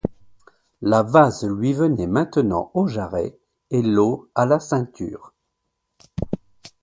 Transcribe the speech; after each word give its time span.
La 0.81 1.03
vase 1.03 1.45
lui 1.45 1.73
venait 1.73 2.07
maintenant 2.07 2.71
aux 2.73 2.87
jarrets 2.87 3.37
et 3.69 3.83
l'eau 3.83 4.31
à 4.33 4.47
la 4.47 4.59
ceinture. 4.59 5.35